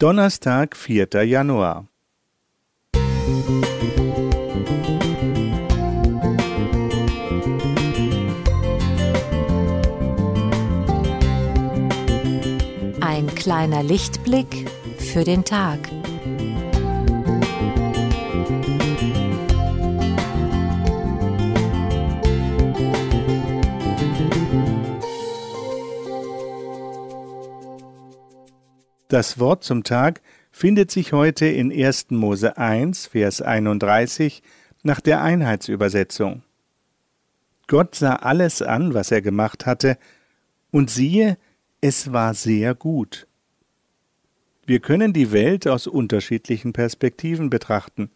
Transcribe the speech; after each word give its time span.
Donnerstag, 0.00 0.76
4. 0.78 1.08
Januar. 1.24 1.86
Ein 13.02 13.26
kleiner 13.34 13.82
Lichtblick 13.82 14.70
für 14.96 15.24
den 15.24 15.44
Tag. 15.44 15.78
Das 29.10 29.40
Wort 29.40 29.64
zum 29.64 29.82
Tag 29.82 30.20
findet 30.52 30.92
sich 30.92 31.12
heute 31.12 31.46
in 31.46 31.72
1. 31.72 32.12
Mose 32.12 32.56
1, 32.56 33.08
Vers 33.08 33.42
31 33.42 34.40
nach 34.84 35.00
der 35.00 35.20
Einheitsübersetzung. 35.20 36.44
Gott 37.66 37.96
sah 37.96 38.14
alles 38.14 38.62
an, 38.62 38.94
was 38.94 39.10
er 39.10 39.20
gemacht 39.20 39.66
hatte, 39.66 39.98
und 40.70 40.90
siehe, 40.90 41.38
es 41.80 42.12
war 42.12 42.34
sehr 42.34 42.76
gut. 42.76 43.26
Wir 44.64 44.78
können 44.78 45.12
die 45.12 45.32
Welt 45.32 45.66
aus 45.66 45.88
unterschiedlichen 45.88 46.72
Perspektiven 46.72 47.50
betrachten. 47.50 48.12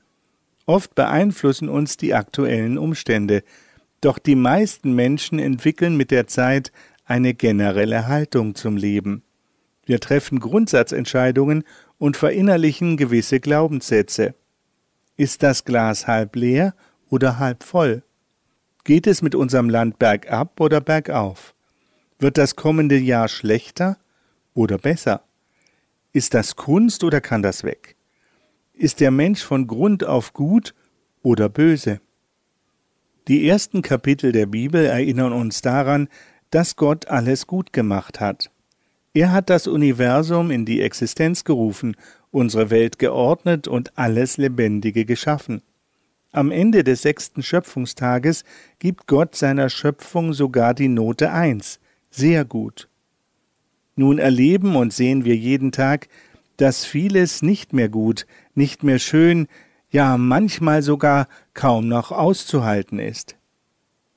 Oft 0.65 0.95
beeinflussen 0.95 1.69
uns 1.69 1.97
die 1.97 2.15
aktuellen 2.15 2.79
Umstände, 2.79 3.43
doch 4.01 4.21
die 4.21 4.37
meisten 4.37 4.95
Menschen 4.95 5.41
entwickeln 5.41 5.97
mit 5.97 6.13
der 6.13 6.29
Zeit 6.29 6.71
eine 7.05 7.35
generelle 7.35 8.07
Haltung 8.07 8.55
zum 8.55 8.77
Leben. 8.77 9.25
Wir 9.87 10.01
treffen 10.01 10.41
Grundsatzentscheidungen 10.41 11.65
und 11.99 12.17
verinnerlichen 12.17 12.97
gewisse 12.97 13.41
Glaubenssätze. 13.41 14.35
Ist 15.17 15.43
das 15.43 15.65
Glas 15.65 16.07
halb 16.07 16.37
leer 16.37 16.75
oder 17.09 17.39
halb 17.39 17.63
voll? 17.63 18.03
Geht 18.85 19.07
es 19.07 19.23
mit 19.23 19.35
unserem 19.35 19.71
Land 19.71 19.99
bergab 19.99 20.61
oder 20.61 20.81
bergauf? 20.81 21.55
Wird 22.19 22.39
das 22.39 22.57
kommende 22.57 22.99
Jahr 22.99 23.29
schlechter 23.29 23.99
oder 24.55 24.79
besser? 24.79 25.23
Ist 26.13 26.35
das 26.35 26.57
Kunst 26.57 27.05
oder 27.05 27.21
kann 27.21 27.43
das 27.43 27.65
weg? 27.65 27.97
Ist 28.73 29.01
der 29.01 29.11
Mensch 29.11 29.43
von 29.43 29.67
Grund 29.67 30.05
auf 30.05 30.33
gut 30.33 30.75
oder 31.23 31.49
böse? 31.49 32.01
Die 33.29 33.49
ersten 33.49 33.83
Kapitel 33.83 34.33
der 34.33 34.47
Bibel 34.47 34.85
erinnern 34.85 35.33
uns 35.33 35.63
daran, 35.63 36.09
dass 36.51 36.77
Gott 36.77 37.09
alles 37.09 37.47
gut 37.47 37.73
gemacht 37.73 38.21
hat. 38.21 38.51
Er 39.15 39.31
hat 39.31 39.49
das 39.49 39.69
Universum 39.69 40.51
in 40.51 40.65
die 40.65 40.83
Existenz 40.83 41.45
gerufen, 41.45 41.97
unsere 42.33 42.71
Welt 42.71 42.99
geordnet 42.99 43.69
und 43.69 43.97
alles 43.97 44.39
Lebendige 44.39 45.05
geschaffen. 45.05 45.63
Am 46.33 46.51
Ende 46.51 46.83
des 46.83 47.03
sechsten 47.03 47.45
Schöpfungstages 47.45 48.43
gibt 48.81 49.07
Gott 49.07 49.37
seiner 49.37 49.71
Schöpfung 49.71 50.33
sogar 50.33 50.75
die 50.75 50.89
Note 50.89 51.31
eins, 51.31 51.79
sehr 52.11 52.45
gut. 52.45 52.89
Nun 53.95 54.19
erleben 54.19 54.75
und 54.75 54.93
sehen 54.93 55.25
wir 55.25 55.37
jeden 55.37 55.71
Tag, 55.71 56.09
dass 56.57 56.85
vieles 56.85 57.41
nicht 57.41 57.73
mehr 57.73 57.89
gut, 57.89 58.27
nicht 58.57 58.83
mehr 58.83 58.99
schön, 58.99 59.47
ja 59.91 60.19
manchmal 60.19 60.83
sogar 60.83 61.29
kaum 61.55 61.87
noch 61.87 62.11
auszuhalten 62.11 62.99
ist. 62.99 63.37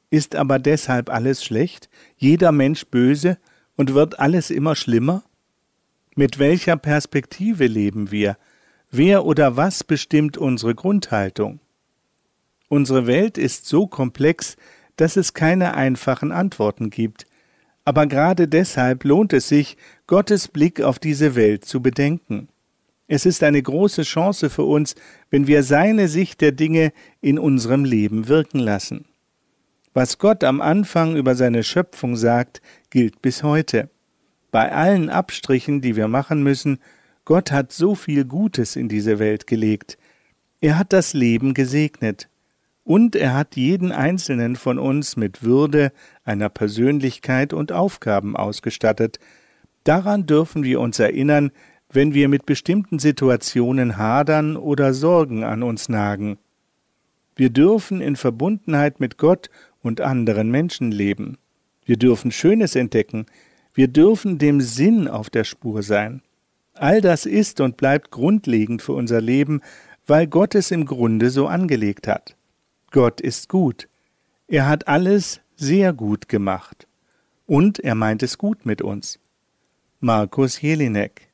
Ist 0.09 0.35
aber 0.35 0.57
deshalb 0.57 1.11
alles 1.11 1.43
schlecht, 1.43 1.87
jeder 2.17 2.51
Mensch 2.51 2.87
böse 2.87 3.37
und 3.77 3.93
wird 3.93 4.19
alles 4.19 4.49
immer 4.49 4.75
schlimmer? 4.75 5.23
Mit 6.15 6.39
welcher 6.39 6.75
Perspektive 6.75 7.67
leben 7.67 8.11
wir? 8.11 8.37
Wer 8.91 9.25
oder 9.25 9.55
was 9.55 9.85
bestimmt 9.85 10.37
unsere 10.37 10.75
Grundhaltung? 10.75 11.61
Unsere 12.67 13.07
Welt 13.07 13.37
ist 13.37 13.67
so 13.67 13.87
komplex, 13.87 14.57
dass 14.97 15.15
es 15.15 15.33
keine 15.33 15.75
einfachen 15.75 16.33
Antworten 16.33 16.89
gibt, 16.89 17.25
aber 17.85 18.07
gerade 18.07 18.49
deshalb 18.49 19.05
lohnt 19.05 19.31
es 19.31 19.47
sich, 19.47 19.77
Gottes 20.07 20.49
Blick 20.49 20.81
auf 20.81 20.99
diese 20.99 21.35
Welt 21.35 21.63
zu 21.63 21.81
bedenken. 21.81 22.49
Es 23.07 23.25
ist 23.25 23.43
eine 23.43 23.61
große 23.61 24.03
Chance 24.03 24.49
für 24.49 24.63
uns, 24.63 24.95
wenn 25.29 25.47
wir 25.47 25.63
seine 25.63 26.09
Sicht 26.09 26.41
der 26.41 26.51
Dinge 26.51 26.91
in 27.21 27.39
unserem 27.39 27.85
Leben 27.85 28.27
wirken 28.27 28.59
lassen. 28.59 29.05
Was 29.97 30.19
Gott 30.19 30.43
am 30.43 30.61
Anfang 30.61 31.15
über 31.15 31.33
seine 31.33 31.63
Schöpfung 31.63 32.17
sagt, 32.17 32.61
gilt 32.91 33.19
bis 33.23 33.41
heute. 33.41 33.89
Bei 34.51 34.71
allen 34.71 35.09
Abstrichen, 35.09 35.81
die 35.81 35.95
wir 35.95 36.07
machen 36.07 36.43
müssen, 36.43 36.77
Gott 37.25 37.51
hat 37.51 37.73
so 37.73 37.95
viel 37.95 38.23
Gutes 38.23 38.75
in 38.75 38.89
diese 38.89 39.17
Welt 39.17 39.47
gelegt. 39.47 39.97
Er 40.61 40.77
hat 40.77 40.93
das 40.93 41.15
Leben 41.15 41.55
gesegnet. 41.55 42.29
Und 42.83 43.15
er 43.15 43.33
hat 43.33 43.55
jeden 43.55 43.91
einzelnen 43.91 44.55
von 44.55 44.77
uns 44.77 45.17
mit 45.17 45.41
Würde, 45.41 45.91
einer 46.23 46.49
Persönlichkeit 46.49 47.51
und 47.51 47.71
Aufgaben 47.71 48.37
ausgestattet. 48.37 49.17
Daran 49.83 50.27
dürfen 50.27 50.63
wir 50.63 50.79
uns 50.79 50.99
erinnern, 50.99 51.49
wenn 51.89 52.13
wir 52.13 52.27
mit 52.27 52.45
bestimmten 52.45 52.99
Situationen 52.99 53.97
hadern 53.97 54.57
oder 54.57 54.93
Sorgen 54.93 55.43
an 55.43 55.63
uns 55.63 55.89
nagen. 55.89 56.37
Wir 57.35 57.51
dürfen 57.51 58.01
in 58.01 58.15
Verbundenheit 58.15 58.99
mit 58.99 59.17
Gott 59.17 59.49
und 59.87 60.01
anderen 60.01 60.51
Menschen 60.51 60.91
leben. 60.91 61.37
Wir 61.85 61.97
dürfen 61.97 62.31
Schönes 62.31 62.75
entdecken, 62.75 63.25
wir 63.73 63.87
dürfen 63.87 64.37
dem 64.37 64.61
Sinn 64.61 65.07
auf 65.07 65.29
der 65.29 65.43
Spur 65.43 65.83
sein. 65.83 66.21
All 66.73 67.01
das 67.01 67.25
ist 67.25 67.59
und 67.61 67.77
bleibt 67.77 68.11
grundlegend 68.11 68.81
für 68.81 68.93
unser 68.93 69.21
Leben, 69.21 69.61
weil 70.05 70.27
Gott 70.27 70.55
es 70.55 70.71
im 70.71 70.85
Grunde 70.85 71.29
so 71.29 71.47
angelegt 71.47 72.07
hat. 72.07 72.35
Gott 72.91 73.21
ist 73.21 73.49
gut. 73.49 73.87
Er 74.47 74.67
hat 74.67 74.87
alles 74.87 75.41
sehr 75.55 75.93
gut 75.93 76.29
gemacht. 76.29 76.87
Und 77.45 77.79
er 77.79 77.95
meint 77.95 78.23
es 78.23 78.37
gut 78.37 78.65
mit 78.65 78.81
uns. 78.81 79.19
Markus 79.99 80.61
Jelinek 80.61 81.26